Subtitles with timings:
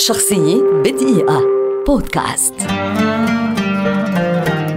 [0.00, 1.42] شخصية بدقيقة.
[1.86, 2.54] بودكاست.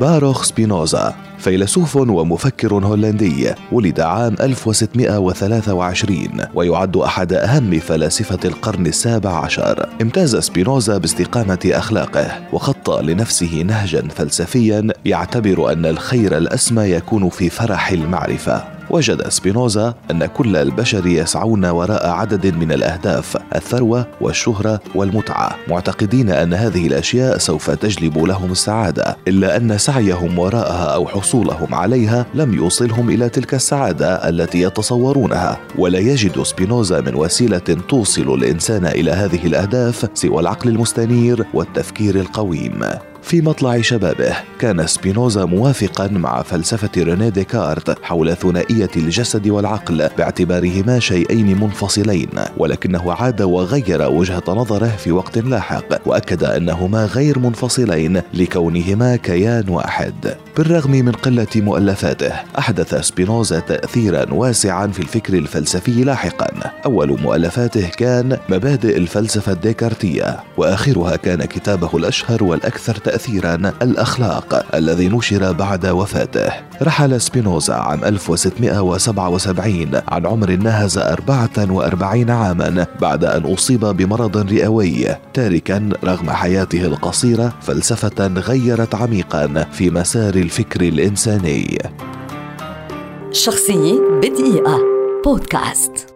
[0.01, 9.89] باروخ سبينوزا فيلسوف ومفكر هولندي ولد عام 1623 ويعد أحد أهم فلاسفة القرن السابع عشر.
[10.01, 17.91] امتاز سبينوزا باستقامة أخلاقه وخط لنفسه نهجا فلسفيا يعتبر أن الخير الأسمى يكون في فرح
[17.91, 18.72] المعرفة.
[18.93, 26.53] وجد سبينوزا أن كل البشر يسعون وراء عدد من الأهداف الثروة والشهرة والمتعة معتقدين أن
[26.53, 33.09] هذه الأشياء سوف تجلب لهم السعادة إلا أن سعيهم وراءها أو حصولهم عليها لم يوصلهم
[33.09, 35.59] إلى تلك السعادة التي يتصورونها.
[35.77, 37.57] ولا يجد سبينوزا من وسيلة
[37.89, 42.83] توصل الإنسان إلى هذه الأهداف سوى العقل المستنير والتفكير القويم.
[43.23, 44.35] في مطلع شبابه.
[44.59, 53.13] كان سبينوزا موافقا مع فلسفة ريني ديكارت حول ثنائية الجسد والعقل باعتبارهما شيئين منفصلين ولكنه
[53.13, 60.35] عاد وغير وجهة نظره في وقت لاحق وأكد أنهما غير منفصلين لكونهما كيان واحد.
[60.57, 66.71] بالرغم من قلة مؤلفاته أحدث سبينوزا تأثيرا واسعا في الفكر الفلسفي لاحقا.
[66.85, 75.51] أول مؤلفاته كان مبادئ الفلسفة الديكارتية وآخرها كان كتابه الأشهر والأكثر تأثيرا الأخلاق الذي نشر
[75.51, 76.51] بعد وفاته.
[76.81, 85.89] رحل سبينوزا عام 1677 عن عمر ناهز 44 عاما بعد أن أصيب بمرض رئوي تاركا
[86.03, 91.77] رغم حياته القصيرة فلسفة غيرت عميقا في مسار الفكر الإنساني.
[93.31, 94.79] شخصية بدقيقة.
[95.25, 96.12] بودكاست.